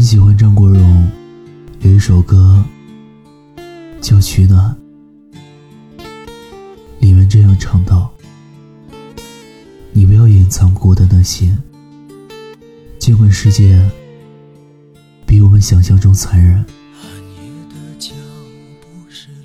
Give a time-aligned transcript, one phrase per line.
[0.00, 1.10] 很喜欢张国荣
[1.80, 2.64] 有一首歌
[4.00, 4.74] 叫《取暖》，
[7.00, 8.10] 里面这样唱道
[9.92, 11.54] ：“你不要隐藏孤单的心，
[12.98, 13.78] 尽管世界
[15.26, 16.64] 比我们想象中残忍，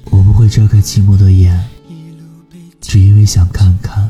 [0.05, 1.61] 我不会睁开寂寞的眼，
[2.79, 4.09] 只因为想看看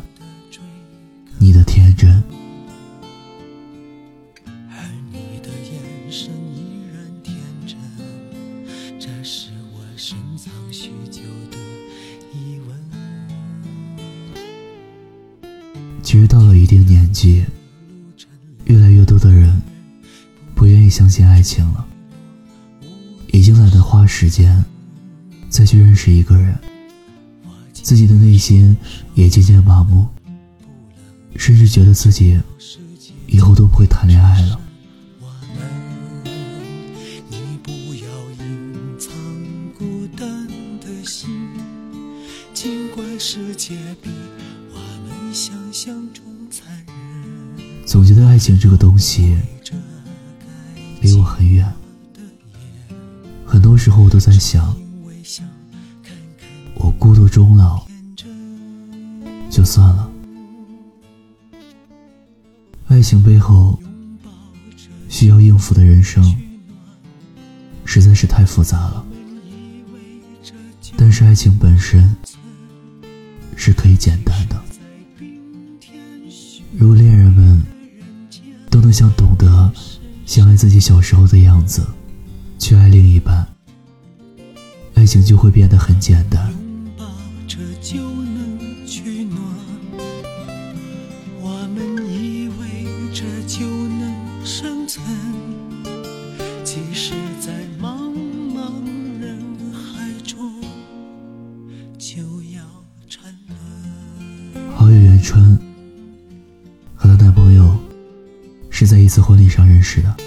[1.40, 2.24] 你的天真。”
[16.06, 17.44] 其实到了一定年纪，
[18.66, 19.60] 越来越多的人
[20.54, 21.84] 不愿意相信爱情了，
[23.34, 24.64] 已经懒得花时间
[25.50, 26.56] 再去认识一个人，
[27.74, 28.78] 自己的内心
[29.16, 30.08] 也渐渐麻木，
[31.38, 32.40] 甚至觉得自己
[33.26, 34.62] 以后都不会谈恋爱了。
[43.18, 44.10] 世界比
[47.86, 49.38] 总觉得爱情这个东西
[51.02, 51.70] 离我很远，
[53.46, 54.74] 很多时候我都在想，
[56.76, 57.86] 我孤独终老
[59.50, 60.10] 就算了。
[62.88, 63.78] 爱情背后
[65.10, 66.24] 需要应付的人生
[67.84, 69.06] 实在是太复杂了，
[70.96, 72.16] 但是爱情本身
[73.58, 74.56] 是可以简单的。
[76.78, 77.62] 如果恋人们。
[78.76, 79.72] 都能像懂得
[80.26, 81.82] 像爱自己小时候的样子
[82.60, 83.48] 去爱另一半，
[84.96, 86.54] 爱情就会变得很简单。
[109.86, 110.18] 识的。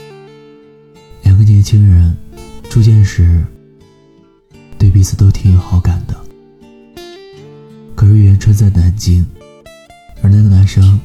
[1.24, 2.16] 两个年轻人
[2.70, 3.44] 初见时，
[4.78, 6.16] 对彼此都挺有好感的。
[7.96, 9.26] 可是元春在南京，
[10.22, 11.00] 而那个男生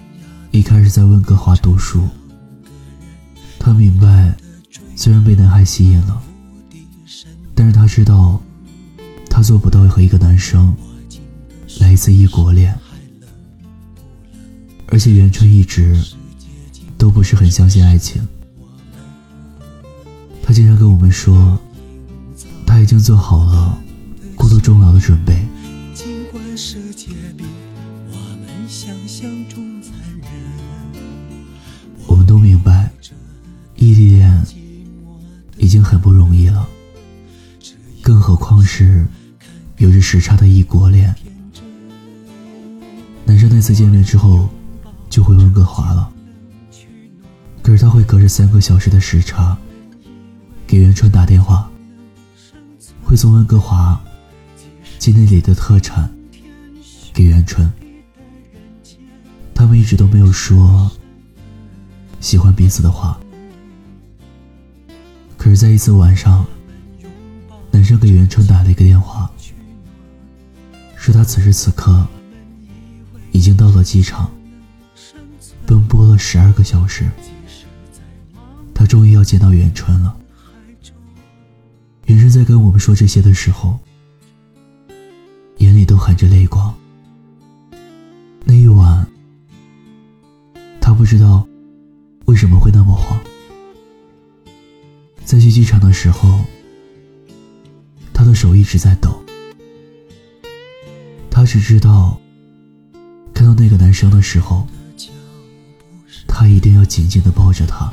[0.51, 2.07] 一开始在温哥华读书。
[3.57, 4.37] 他明白，
[4.95, 6.21] 虽然被男孩吸引了，
[7.55, 8.39] 但是他知道，
[9.29, 10.75] 他做不到和一个男生
[11.79, 12.77] 来一次异国恋。
[14.87, 15.99] 而且元春一直。
[16.95, 18.25] 都不是很相信爱情。
[20.53, 21.59] 他经常跟我们说，
[22.63, 23.75] 他已经做好了
[24.35, 25.35] 孤独终老的准备。
[32.05, 32.91] 我们都明白，
[33.77, 34.45] 异地恋
[35.57, 36.69] 已经很不容易了，
[38.03, 39.07] 更何况是
[39.77, 41.15] 有着时差的异国恋。
[43.25, 44.47] 男生那次见面之后，
[45.09, 46.07] 就回温哥华了。
[47.63, 49.57] 可是他会隔着三个小时的时差
[50.65, 51.69] 给元春打电话，
[53.03, 54.01] 会从温哥华
[54.97, 56.11] 寄那里的特产
[57.13, 57.71] 给元春。
[59.53, 60.91] 他们一直都没有说
[62.19, 63.19] 喜欢彼此的话。
[65.37, 66.45] 可是，在一次晚上，
[67.69, 69.29] 男生给元春打了一个电话，
[70.95, 72.07] 说他此时此刻
[73.31, 74.31] 已经到了机场，
[75.65, 77.09] 奔波了十二个小时。
[78.73, 80.17] 他终于要见到元春了。
[82.13, 83.79] 男生在跟我们说这些的时候，
[85.57, 86.71] 眼里都含着泪光。
[88.43, 89.07] 那一晚，
[90.79, 91.43] 他不知道
[92.25, 93.19] 为什么会那么慌。
[95.25, 96.39] 在去机场的时候，
[98.13, 99.19] 他的手一直在抖。
[101.31, 102.21] 他只知道，
[103.33, 104.67] 看到那个男生的时候，
[106.27, 107.91] 他一定要紧紧的抱着他。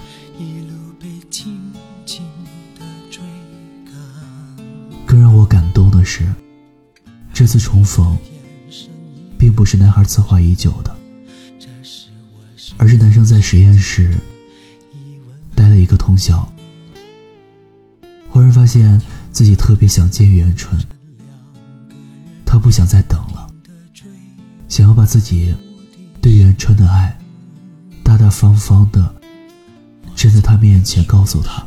[5.21, 6.25] 让我感动的是，
[7.33, 8.17] 这次重逢，
[9.39, 10.97] 并不是男孩策划已久的，
[12.79, 14.17] 而是男生在实验室
[15.55, 16.51] 待了一个通宵，
[18.31, 19.01] 忽然发现
[19.31, 20.81] 自己特别想见元春，
[22.47, 23.47] 他不想再等了，
[24.69, 25.55] 想要把自己
[26.23, 27.19] 对元春的爱，
[28.03, 29.15] 大大方方的
[30.17, 31.67] 站在他面前告诉他。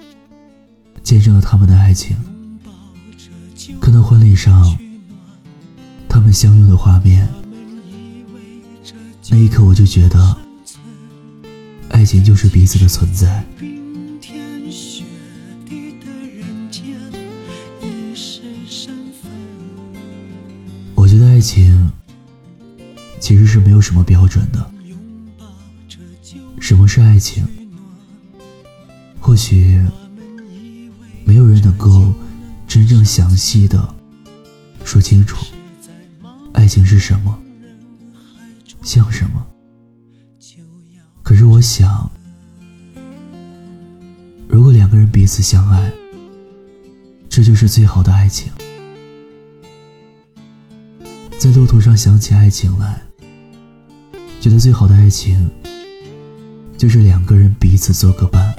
[1.21, 2.17] 见证了他们的爱情。
[3.79, 4.75] 看到婚礼上
[6.09, 7.29] 他们相拥的画面，
[9.29, 10.35] 那一刻我就觉得，
[11.89, 13.45] 爱情就是彼此的存在。
[20.95, 21.91] 我觉得爱情
[23.19, 24.71] 其实是没有什么标准的。
[26.59, 27.45] 什么是爱情？
[29.19, 29.79] 或许
[31.71, 32.13] 能够
[32.67, 33.95] 真正详细的
[34.83, 35.45] 说清楚，
[36.51, 37.39] 爱情是什么，
[38.83, 39.45] 像什么。
[41.23, 42.11] 可是我想，
[44.49, 45.91] 如果两个人彼此相爱，
[47.29, 48.51] 这就是最好的爱情。
[51.39, 53.01] 在路途上想起爱情来，
[54.41, 55.49] 觉得最好的爱情，
[56.77, 58.53] 就是两个人彼此做个伴。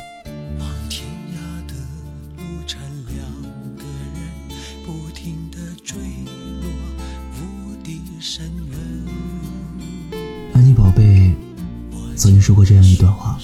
[12.17, 13.39] 曾经说过这样一段话：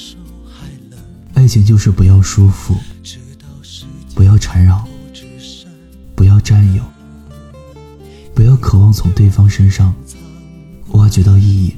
[1.34, 2.76] 爱情就是不要束缚，
[4.14, 4.86] 不要缠绕，
[6.14, 6.82] 不要占有，
[8.34, 9.94] 不要渴望从对方身上
[10.88, 11.74] 挖掘到意义，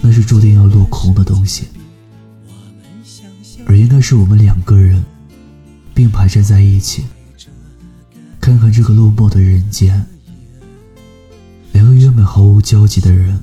[0.00, 1.68] 那是注定要落空的东西。
[3.66, 5.02] 而应该是我们两个人
[5.94, 7.04] 并排站在一起，
[8.40, 10.04] 看看这个落寞的人间。
[11.72, 13.42] 两个原本毫无交集的人，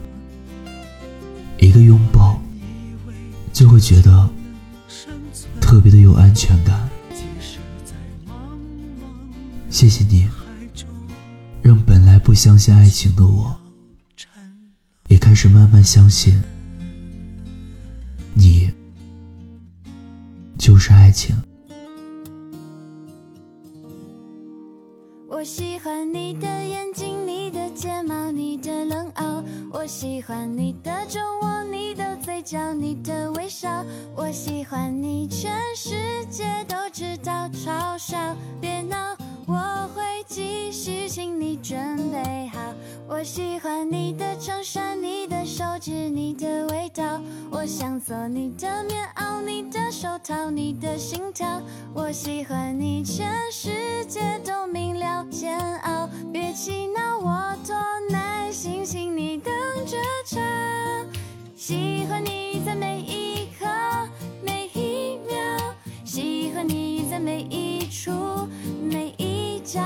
[1.71, 2.37] 一个拥抱
[3.53, 4.29] 就会觉得
[5.61, 6.89] 特别的有安全感。
[9.69, 10.27] 谢谢你，
[11.61, 13.55] 让本来不相信爱情的我，
[15.07, 16.43] 也开始慢慢相信，
[18.33, 18.69] 你
[20.57, 21.33] 就是爱情。
[25.29, 29.41] 我喜欢你的眼睛，你的睫毛，你的冷傲。
[29.73, 31.60] 我喜欢你的酒窝，
[32.21, 33.83] 嘴角，你的微笑。
[34.15, 38.17] 我喜欢你，全世界都知道，嘲笑
[38.61, 41.77] 别闹，我会继续，请你准
[42.11, 42.59] 备好。
[43.07, 47.19] 我喜欢你的衬衫，你的手指，你的味道。
[47.49, 51.59] 我想做你的棉袄，你的手套，你的心跳。
[51.93, 55.25] 我喜欢你，全世界都明了。
[55.31, 57.10] 煎熬，别气恼，
[61.61, 63.67] 喜欢你在每一刻
[64.43, 68.11] 每一秒，喜欢你在每一处
[68.81, 69.79] 每一角，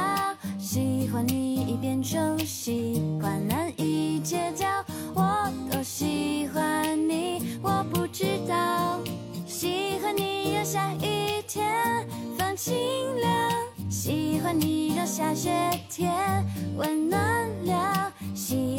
[0.58, 4.70] 喜欢你已变成习惯，难以戒掉。
[5.14, 8.98] 我多喜欢你，我不知道。
[9.46, 12.74] 喜欢你让下雨天放晴
[13.20, 13.52] 了。
[13.90, 15.52] 喜欢你让下雪
[15.90, 16.42] 天
[16.78, 17.20] 温暖
[17.66, 17.95] 了，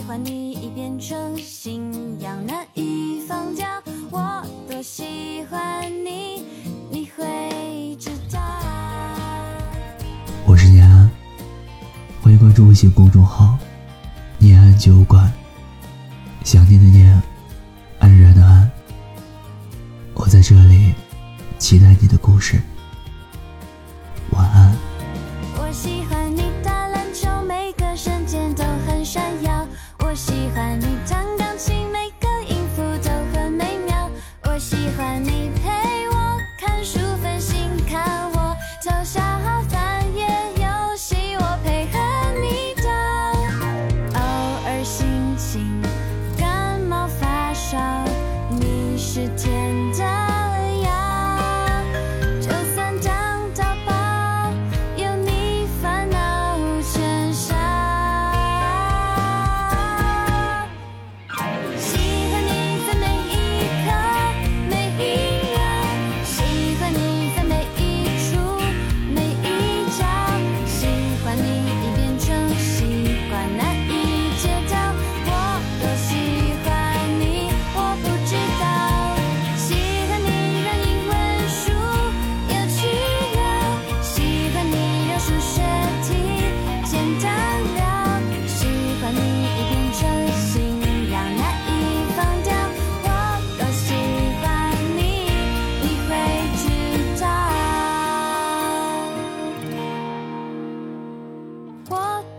[0.06, 3.66] 欢你已变成信仰难以放掉。
[4.08, 6.44] 我多喜欢你，
[6.88, 8.40] 你会知道。
[10.46, 11.10] 我是念安，
[12.22, 13.58] 欢迎关注微信公众号
[14.38, 15.28] “念安酒馆”。
[16.44, 17.20] 想念的念，
[17.98, 18.70] 安然的安，
[20.14, 20.94] 我在这里
[21.58, 22.62] 期待你的故事。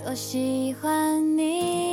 [0.10, 1.87] 我喜欢你。